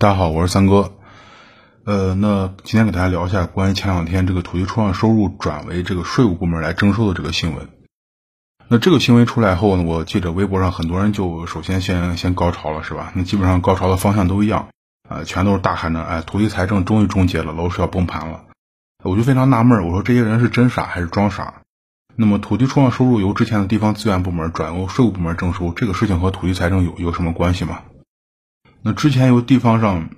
[0.00, 0.92] 大家好，我是三哥。
[1.84, 7.68] 呃，那今天给大家聊一下关于前两天这个土地出让收入转为这个税务部门来征收的这个新闻。
[8.68, 13.12] 那这个新闻出来后呢，我记得微博上很多人就首先先先高潮了，是吧？
[13.16, 14.68] 那基本上高潮的方向都一样，
[15.08, 18.44] 啊，全都是大喊着，哎，土地财政终于终结了，楼市要崩盘了。
[19.02, 21.62] 我就非常纳闷，我说这些人是真傻还是装傻？
[22.14, 27.80] 那么土地出让收入由之前的地方资源部门转由税务部门征收，这个事情和土地财政有有什么关系吗？
[28.82, 30.10] 那之前由地方上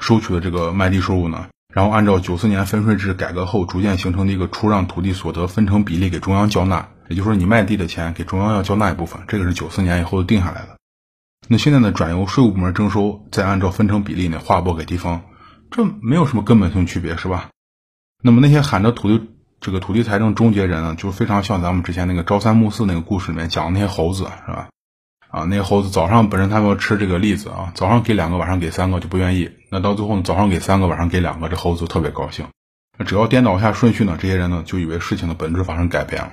[0.00, 10.76] 收取的这个卖地收入呢，然后按照九四年分税制改革后逐渐形成的一个出让土地所得分成比例给中央交纳，也就是说你卖地的钱给中央要交纳一部分，这个是九四年以后定下来的。
[11.48, 15.22] 那现在呢，转由税务部门征收，再按照分成比例呢划拨给地方，
[15.70, 17.48] 这没有什么根本性区别，是吧？
[18.22, 24.68] 那么那些喊着土地这个土地财政终结人呢，就非常像咱们之前那个朝三暮四那个故事里面讲的那些猴子，是吧？
[25.30, 29.50] 啊，那猴子早上本身他们要吃这个栗子啊，早上给两个，晚上给三个就不愿意。
[29.70, 32.46] 那到最后呢，早上给三个，晚上给两个，这猴子就特别高兴。
[32.98, 36.32] 那只要颠倒一下顺序呢，这些人呢就以为事情的本质发生改变了。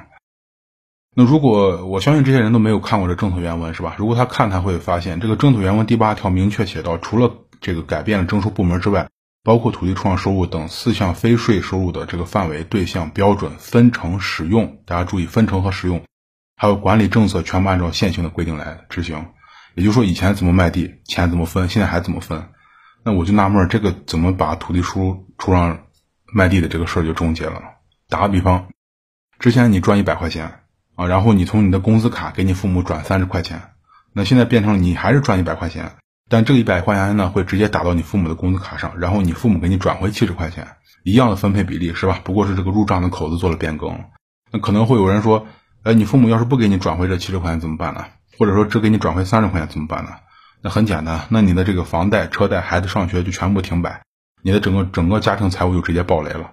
[1.16, 3.96] 那如果我相信这些人都没有看过这政策原文，是吧？
[3.98, 9.08] 如果他看，他会发现这个政策原文第八条明确写到，除了这个改变了征收部门之外。
[9.44, 16.02] 包括土地出让收入等四项非税收入的这个范围、对象、标准、分成、使用，大家注意分成和使用，
[16.60, 19.28] 还有管理政策，全部按照现行的规定来执行。
[19.76, 22.50] 也就是说，以前怎么卖地，钱怎么分，现在还怎么分？
[23.04, 25.80] 那我就纳闷，这个怎么把土地出出让
[26.34, 27.62] 卖地的这个事儿就终结了？
[28.10, 28.70] 打个比方，
[29.38, 30.62] 之前你赚一百块钱
[30.96, 33.62] 啊，然后你从你的工资卡给你父母转三十块钱，
[34.12, 35.92] 那现在变成你还是赚一百块钱。
[36.28, 40.68] 但这一百块钱呢，会直接打到你父母的工资卡上，然后你父母给你转回七十块钱，
[41.04, 42.20] 一样的分配比例是吧？
[42.24, 44.06] 不过是这个入账的口子做了变更。
[44.52, 45.46] 那可能会有人说，
[45.88, 48.08] 哎，你父母要是不给你转回这七十块钱怎么办呢？
[48.38, 50.10] 或者说只给你转回三十块钱怎么办呢？
[50.62, 54.02] 那很简单，那你的这个房贷、车贷、孩子上学就全部停摆，
[54.42, 56.52] 你的整个整个家庭财务就直接暴雷了。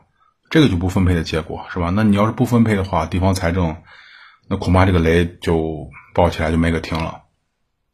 [0.50, 1.90] 这个就不分配的结果是吧？
[1.90, 3.78] 那你要是不分配的话，地方财政
[4.46, 7.22] 那恐怕这个雷就爆起来就没个停了。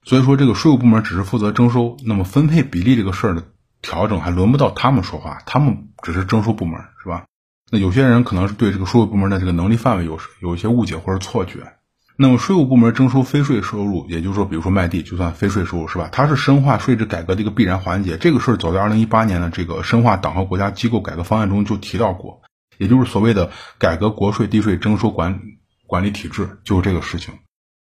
[0.04, 3.44] 所以说，这个税务部门只是负责征收，那么分配比例这个事儿的
[3.80, 7.24] 调整还轮不到他们说话，他们只是征收部门，是吧？
[7.70, 11.74] 那有些人可能是对这个税务部门的这个能力范围有有一些误解或者错觉。
[12.16, 16.10] 那么税务部门征收非税收入，也就是说，比如说卖地就算非税收入，是吧？
[16.12, 18.18] 它是深化税制改革的一个必然环节。
[18.18, 22.42] 这个事儿早在二零一八年的这个深化党和国家机构改革方案中就提到过，
[22.76, 25.40] 也就是所谓的改革国税地税征收管
[25.86, 27.32] 管理体制，就是这个事情。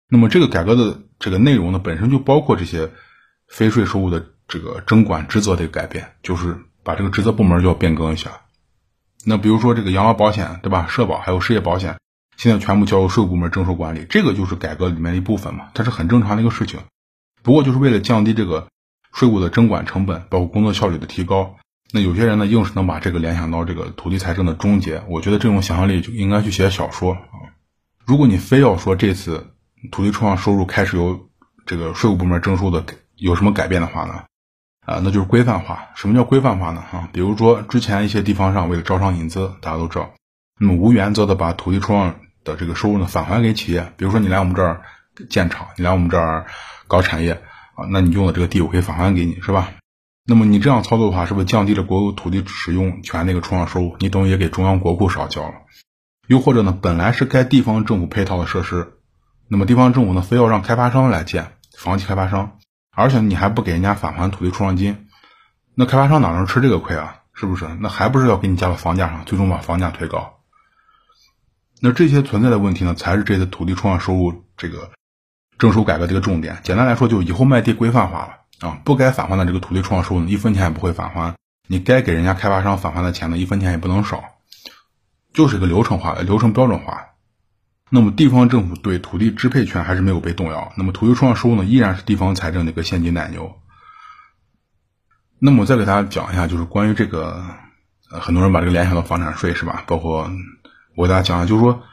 [0.09, 2.91] 那么这个改革的这个内容呢，本身就包括这些
[3.47, 8.31] 非税收入的这个征管职责的改变，就是把这个职责部门就要变更一下。
[9.25, 10.87] 那比如说这个养老保险，对吧？
[10.87, 11.97] 社保还有失业保险，
[12.37, 16.79] 现在全部交由税务部门征收管理，这个就是改革里面的一部分嘛，它是很正常的一个事情。
[17.43, 18.67] 不过就是为了降低这个
[19.11, 21.55] 税务的征管成本，包括工作效率的提高，
[21.91, 25.03] 那有些人呢，硬是能把这个联想到这个土地财政的终结。
[25.09, 27.51] 我觉得这种想象力就应该去写小说啊！
[28.05, 29.51] 如果你非要说这次。
[29.91, 31.29] 土地出让收入开始由
[31.67, 32.83] 这个税务部门征收的，
[33.17, 34.23] 有什么改变的话呢？
[34.85, 35.89] 啊，那就是规范化。
[35.95, 36.83] 什么叫规范化呢？
[36.91, 40.11] 哈，比如说之前一些地方上为了招商引资，大家都知道，
[40.59, 43.91] 那么无原则的把土地出让的这个收入呢返还给企业。
[43.97, 44.81] 比如说你来我们这儿
[45.29, 46.45] 建厂，你来我们这儿
[46.87, 47.33] 搞产业
[47.73, 49.71] 啊，那你用的这个地我可以返还给你，是吧？
[50.27, 53.95] 那么你这样操作的话，是不是降低了国有土地使用权那个出让收入？
[53.99, 55.53] 你等于也给中央国库少交了。
[56.27, 58.93] 又或者呢，本来是该地方政府配套的设施。
[59.47, 62.57] 那么地方政府呢，非要让开发商来建房企开发商，
[62.95, 65.07] 而且你还不给人家返还土地出让金，
[65.75, 67.17] 那开发商哪能吃这个亏啊？
[67.33, 67.67] 是不是？
[67.81, 70.39] 那还不是要给你加到房价上，最终把房价推高？
[71.81, 74.89] 那这些存在的问题呢，才是这次土地出让收入这个
[75.57, 76.57] 征收改革的一个重点。
[76.63, 81.35] 简单来说，就以后卖地规范化了啊，不该返还的这个土地出让收入，一分钱也不会返还；
[81.67, 84.23] 你该给人家开发商返还的钱呢，一分钱也不能少，
[85.33, 87.07] 就是一个流程化、流程标准化。
[87.91, 93.55] 那么地方政府对土地支配权还是没有被动摇，那么土地出让收入呢，依然是地方财政的一个现金奶牛。
[95.37, 97.43] 那么我再给大家讲一下，就是关于这个，
[98.09, 99.83] 呃，很多人把这个联想到房产税是吧？
[99.85, 100.31] 包括
[100.95, 101.83] 我给大家讲一下，就是说，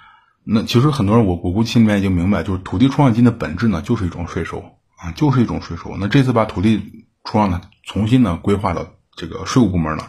[0.45, 5.97] 那其实很多人我我估计心里面已经明白，就是土地出让金的本质呢，就是一种税收啊，就是一种税收。
[5.99, 10.09] 那这次把土地出让呢，重新呢规划到这个税务部门呢，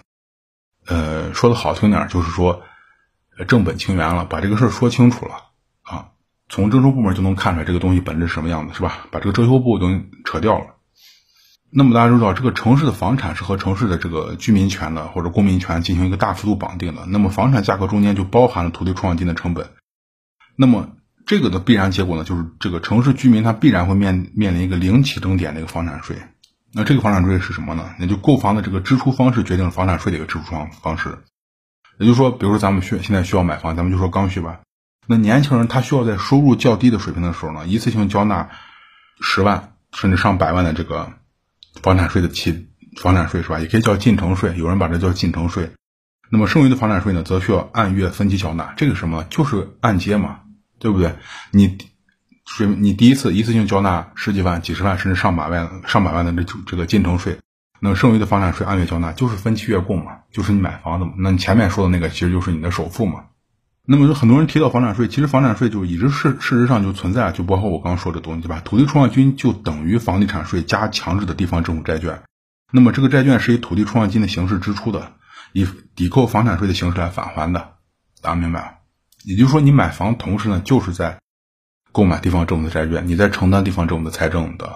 [0.86, 2.62] 呃，说的好听点，就是说
[3.48, 5.53] 正本清源了，把这个事儿说清楚了。
[6.54, 9.08] 从征收部门就能看出来这个东西本质是什么样子，是吧？
[9.10, 9.88] 把这个征收部都
[10.24, 10.76] 扯掉了。
[11.72, 17.08] 那么大家都知道，这个城市的房产是和城市的这个居民权的或者公民权进行一个大幅度绑定的。
[17.08, 19.72] 那么房产价格中间就包含了土地出让金的成本。
[20.56, 20.90] 那么
[21.26, 26.18] 这个的必然结果呢，就是这个城市居民他必然会面面临一个零起征点的一个房产税。
[26.72, 27.96] 那这个房产税是什么呢？
[27.98, 31.18] 那就购房的这个支出方式决定了房产税的一个支出方方式。
[31.98, 34.60] 也就是说，比如说咱们需现在需要买房，咱们就说刚需吧。
[35.06, 38.50] 那年轻人他需要在收入较低的水平的时候呢，一次性交纳
[39.22, 41.12] 十万甚至上百万的这个
[41.82, 42.70] 房产税的期
[43.02, 43.60] 房产税是吧？
[43.60, 45.72] 也可以叫进城税，有人把这叫进城税。
[46.30, 48.74] 那么剩余的房产税呢，则需要按月分期缴纳。
[48.78, 49.24] 这个什么？
[49.30, 50.40] 就是按揭嘛，
[50.80, 51.16] 对不对？
[51.52, 51.78] 你
[52.46, 57.40] 水你第一次一次性交纳十几万、几十万甚至上百万、上百万的这这个进城税，
[57.80, 61.14] 那剩余的房产税按月交纳，就是分期月供嘛，就是你买房子嘛。
[61.18, 63.26] 那你前面说的那个其实就是你的首付嘛。
[63.86, 68.62] 那么有很多人提到房产税，其实房产税就一直是事实上就存在，就包括我刚刚说的东西，吧？
[68.64, 72.24] 土地出让金就等于房地产税加强制的地方政府债券。
[72.72, 75.12] 那么这个债券是以土地出让金的形式支出的，
[75.52, 77.74] 以抵扣房产税的形式来返还的。
[78.22, 78.80] 大家明白？
[79.26, 81.20] 也就是说，你买房同时呢，就是在
[81.92, 84.74] 购买地方政府的债券，你在承担地方政府的财政的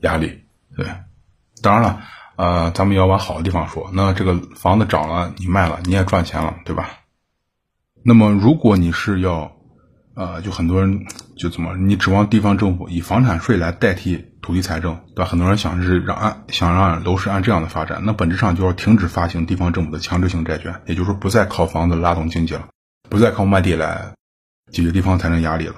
[0.00, 0.44] 压力。
[0.76, 0.86] 对，
[1.62, 2.02] 当然了，
[2.36, 6.88] 呃，咱们也要往好的地方说，那这个房子涨了，你卖了，你也赚钱了，对吧？
[8.06, 9.52] 那么，如果你是要，
[10.14, 11.06] 呃，就很多人
[11.38, 15.24] 就怎么，你指望地方政府以房产税来代替土地财政，对吧？
[15.24, 22.68] 很多人想是让按想让楼市按这样的发展，那本质上就要停止发行地方政府的强制性债券，也就是说，不再靠房子拉动经济了，
[23.08, 24.12] 不再靠卖地来
[24.70, 25.76] 解决地方财政压力了。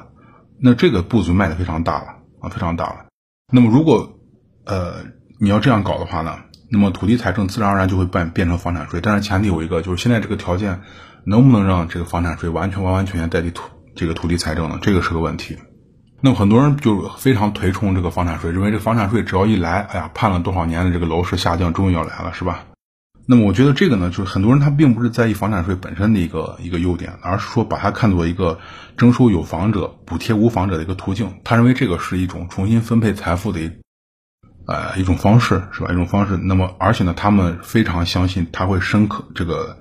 [0.61, 2.07] 那这个步子迈的非常大了
[2.41, 3.07] 啊，非常大了。
[3.53, 4.19] 那么，如果
[4.65, 5.05] 呃
[5.39, 6.41] 你要这样搞的话呢，
[6.73, 10.81] 那么土地财政自然而然就会变变成房产税，但是前提有一个，就是现在这个条件。
[11.27, 14.79] 能不能让这个房产税完全完完全全代替土这个土地财政呢？
[14.81, 15.59] 这个是个问题。
[16.21, 22.65] 那么很多人就非常推崇这个房产税，认为这个房产税只要一来，哎呀，盼了多少年的这个楼市下降终于要来了，是吧？
[23.27, 28.61] 那么我觉得这个呢，就是很多人他并不是在意房产税本身的一个一个优点，而是说把它看作一个
[28.97, 31.41] 征收有房者补贴无房者的一个途径。
[31.43, 33.71] 他认为这个是一种重新分配财富的一
[34.67, 35.91] 呃一种方式，是吧？
[35.91, 36.37] 一种方式。
[36.37, 39.79] 那么而且呢，他们非常相信他会深刻这个。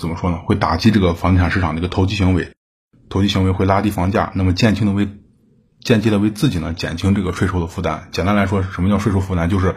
[0.00, 0.38] 怎么说呢？
[0.38, 2.52] 会打击这个房地产市场的一个投机行为，
[3.08, 5.08] 投机行为会拉低房价，那么间接的为
[5.84, 8.08] 间接的为自己呢减轻这个税收的负担。
[8.10, 9.48] 简单来说，什么叫税收负担？
[9.48, 9.76] 就是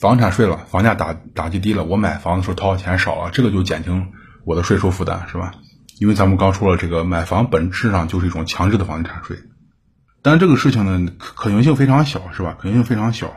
[0.00, 4.12] 房产税了，房价打打击低了，我买房的时候掏的钱少了，这个就减轻
[4.46, 5.52] 我的税收负担，是吧？
[6.00, 9.38] 因为咱们刚说了，这个买房本质上就是一种强制的房地产税，
[10.22, 12.56] 但这个事情呢可行性非常小，是吧？
[12.58, 13.32] 可行性非常小。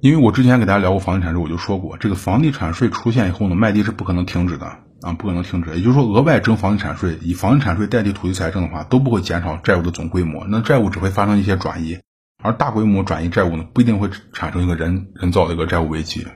[0.00, 5.70] 因为我之前给大家聊过房地产税，我就说过，这个房地产税出现以后呢，卖地是不可能停止的啊，不可能停止。
[5.76, 11.98] 也就是说，额外征房地产税，以房地产税代替土地财政的话，都不会减少债务的总规模，那债务只会发生一些转移，
[12.42, 16.26] 而大规模转移债务呢，不一定会产生一个人人造的一个债务危机。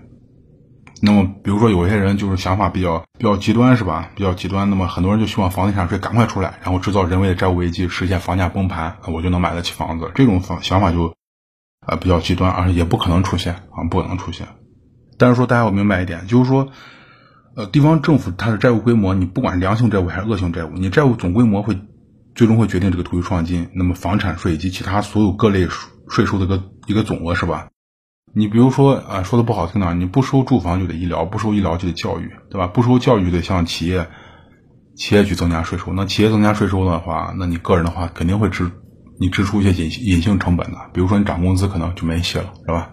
[1.03, 4.11] 那么，比如说有些人就是想法比较比较极端，是吧？
[4.15, 10.11] 比较极端，那么很多人就希望房地产税赶快出来，然后制造人为的债务危机，实现房价崩盘，我就能买得起房子。
[10.15, 11.15] 这种方想法就。
[11.87, 14.49] 啊，比较极端，而且也不可能出现啊，不可能出现。
[15.19, 16.71] 但是说大家要明白一点，就是说，
[17.57, 21.79] 呃，地方政府它的债务规模，你不管良性债务还是恶性债务，你债务总规模会
[22.35, 25.67] 最终会决定这个土地出让金、那么房产税以及其他所有各类
[26.07, 27.69] 税收的一个一个总额，是吧？
[28.35, 32.67] 你比如说啊，说的不好听点，你不收住房就得医疗，不收医疗就得教育，对吧？
[32.67, 34.07] 不收教育就得向企业
[34.95, 35.95] 企业去增加税收。
[35.95, 38.71] 那企业增加税收的话，那你个人的话肯定会支。
[39.19, 42.91] 你支出一些隐隐性成本的，比如说你涨工资可能就没戏了，是吧？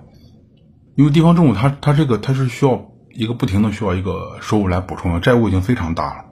[0.96, 6.26] 因为地方政府它它这个它是需要一个不停的需要一个收入来补充的，债务已经非常大了。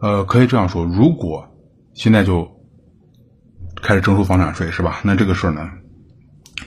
[0.00, 1.48] 呃，可以这样说，如果
[1.94, 2.50] 现在就
[3.82, 5.00] 开始征收房产税，是吧？
[5.02, 5.68] 那这个事儿呢，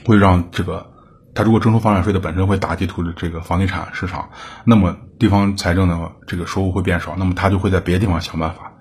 [0.04, 0.92] 会让这个
[1.34, 4.30] 他如果征收房产税的本身会打击土的这个房地产市场，
[4.64, 8.72] 那么地方财政的这个收入会变少，那么他就会在别的地方想办法。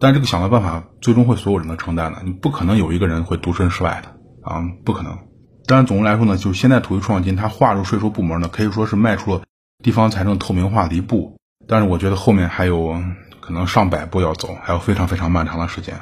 [0.00, 4.08] 但这个想的办法最终会所有人都承担的，你不可能有一个人会独身事外的
[4.42, 5.18] 啊，不可能。
[5.68, 9.42] 但是总的来说呢，就是现在土地出让金它划入税收部门呢，可以说是迈出了
[9.84, 11.36] 地方财政透明化的一步。
[11.68, 13.00] 但是我觉得后面还有
[13.40, 15.94] 可能上百步要走，还有非常非常漫长的时间。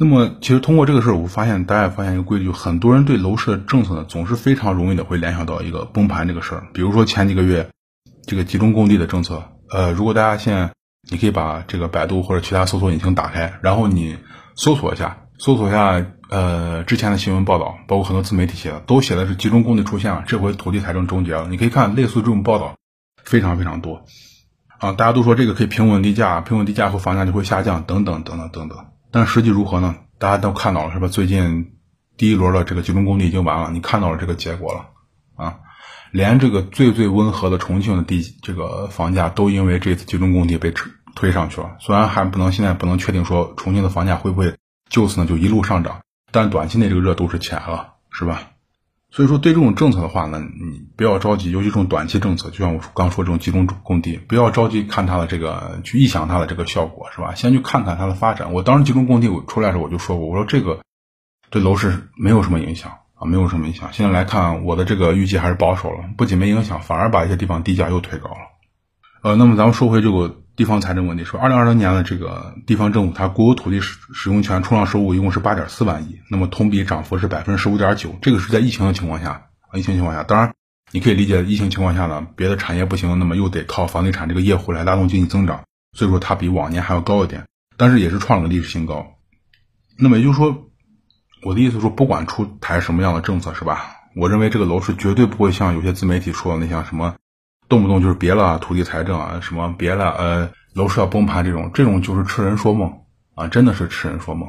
[0.00, 6.66] 那么其实通过这个事儿，我发现大家也发现一个规律，很多人对楼市的政策呢，总是非常容易的会联想到一个崩盘这个事儿。
[6.72, 7.68] 比如说前几个月
[8.26, 10.70] 这个集中供地的政策，呃，如果大家现在。
[11.08, 14.18] 你可以把这个百度或者其他搜索引擎打开，然后你
[14.56, 21.46] 搜索一下，搜索一下呃之前的新闻报道，包括很多自媒体写的，都写的是集中供地出现了，这回土地财政终结了。
[21.48, 22.76] 你可以看类似这种报道
[23.22, 24.04] 非常非常多
[24.78, 28.78] 啊，大家都说这个可以平稳地价，平稳地价后房价就会下降等等等等等等。
[29.10, 29.96] 但实际如何呢？
[30.18, 31.08] 大家都看到了是吧？
[31.08, 31.72] 最近
[32.16, 34.86] 第一轮的这个集中供地已经完了，你看到了这个结果了
[35.36, 35.58] 啊。
[36.12, 41.76] 连这个最最温和的重庆的地这个房价都因为这次集中供地被推推上去了。
[41.80, 44.54] 虽然还不能现在不能确定说重庆的房价会不会
[44.88, 46.00] 就此呢就一路上涨，
[46.30, 48.50] 但短期内这个热度是起来了，是吧？
[49.10, 57.34] 所以说，对这种政策的话呢，你不要着急，尤其这种短期政策，就像我刚说这种集中供地，不要着急看它的这个去臆想它的这个效果，是吧？
[57.34, 58.52] 先去看看它的发展。
[58.52, 60.80] 我当时集中供地我出来的时候，我就说过，我说这个
[61.50, 63.88] 对楼市没有什么影响啊，没有什么影响。
[63.92, 68.36] 现在来看，我的这个预计还是保守了，不仅没影响，反而把一些地方地价又推高了。
[69.22, 70.42] 呃，那么咱们说回这个。
[70.56, 80.54] 地方财政问题说，二零二零年的这个地方政府它国有土地使使用权出让收入一共是八点四万亿，那么同比涨幅是百分之十五点九，这个是在疫情的情况下啊，疫情情况下，当然
[80.92, 87.46] 你可以理解，疫情情况下呢，别的产业不行，那么又得靠房地产这个业务来拉动经济增长，所以说它比往年还要高一点，
[87.76, 89.06] 但是也是创了个历史新高。
[89.98, 90.70] 那么也就是说，
[91.44, 93.90] 我的意思说，不管出台什么样的政策，是吧？
[94.16, 97.14] 我认为这个楼市绝对不会像有些自媒体说的那像什么。
[97.68, 103.00] 动不动就是别了土地财政啊，什么别了呃楼市要崩盘这种，这种就是痴人说梦
[103.34, 104.48] 啊，真的是痴人说梦。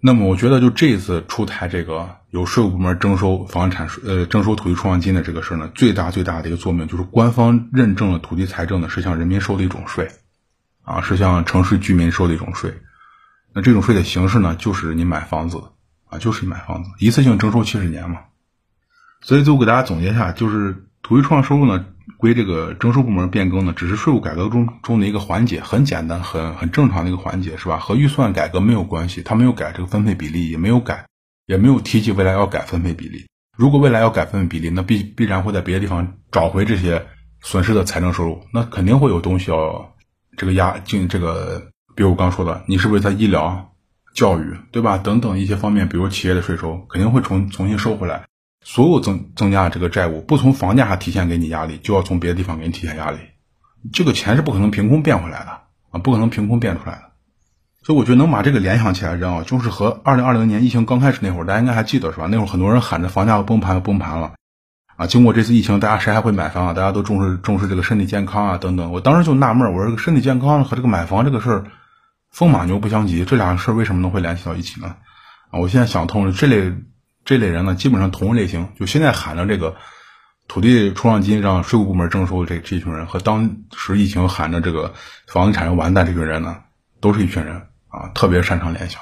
[0.00, 10.10] 那么我觉得就这一次出台这个由税务部门征收房产税呃征收土地出让金的这个事儿呢，最大最大的一个作用就是官方认证了土地财政呢是向人民收的一种税
[10.82, 12.72] 啊，是向城市居民收的一种税。
[13.52, 15.62] 那这种税的形式呢，就是你买房子
[16.08, 18.20] 啊，就是你买房子一次性征收七十年嘛。
[19.20, 21.84] 所以最后给大家总结一下，就是土地出让收入呢。
[22.18, 27.78] 归这个征收部门变更呢，只是税务改革中中的一个环节，很简单，很很正常的一个环节，是吧？
[27.78, 31.06] 和预算改革没有关系，它没有改这个分配比例，也没有改，
[31.46, 33.26] 也没有提及未来要改分配比例。
[33.56, 37.06] 如果未来要改分配比例，那必必然会在别的地方找回这些
[37.42, 39.94] 损失的财政收入，那肯定会有东西要
[40.36, 43.72] 这个压进这个，比如我刚说的，你是不是在医疗、
[44.14, 44.98] 教育，对吧？
[44.98, 48.24] 等等一些方面，比如企业的税收，肯定会重重新收回来。
[48.62, 53.18] 所有增增加的这个债务，不从房价上体现给你压力，就要从别的地方给你体现压力。
[53.92, 57.02] 这个钱是不可能凭空变回来的啊，不可能凭空变出来的。
[57.82, 62.26] 所以我觉得能把这个联想起来，人啊，就是和二零二零年疫情刚开始那会儿，大家应该还记得是吧？
[62.30, 64.34] 那会儿很多人喊着房价要崩盘，要崩盘了
[64.96, 65.06] 啊。
[65.06, 66.72] 经过这次疫情，大家谁还会买房啊？
[66.74, 68.92] 大家都重视重视这个身体健康啊等等。
[68.92, 71.64] 我当时就纳闷，我说这个身体健康和这个买房这个事儿，
[72.30, 74.96] 风马牛不相及，这两个事儿为什么能会联系到一起呢？
[75.50, 76.74] 啊，我现在想通了，这类。
[77.30, 79.76] 这类人呢，基本上同一类型，就现在喊着这个
[80.48, 84.92] 土地出让金让税务部门征收这这群人，和当时疫情喊着这个
[85.28, 86.56] 房地产要完蛋这群人呢，
[87.00, 87.54] 都是一群人
[87.86, 89.00] 啊，特别擅长联想。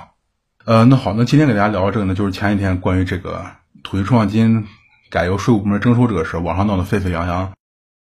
[0.66, 3.46] 呃，那好，那今天给大家聊这个呢，就是前几天关于这个
[3.82, 4.66] 土地出让金
[5.08, 7.50] 改由税务部门征收这个事，网上闹得沸沸扬扬。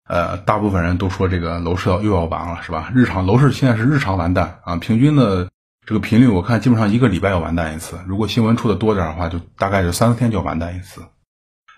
[0.08, 2.90] 呃，大部分人都说这个楼市要又要完了，是吧？
[2.92, 5.48] 日常楼市现在是日常完蛋啊，平均的。
[5.86, 11.02] 这个频率我看基本上一个礼拜要完蛋一次，如果新闻出的多点的话，就大概就三四天就要完蛋一次。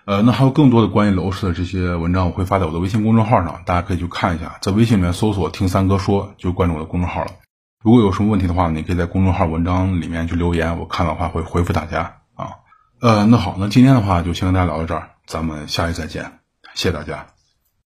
[0.05, 7.33] 呃，那还有更多的关于楼市的这些文章，我会发在我的微信公众号上，大家可以去看一下，在微信里面搜索“听三哥说”就关注我的公众号了。
[7.83, 12.49] 如果有什么问题的话，你可以在公众号文章里面去留言，我看的话会回复大家啊。
[12.99, 16.39] 呃，那好，那今天的话就先跟大家聊到这儿，咱们下期再见，
[16.73, 17.27] 谢谢大家。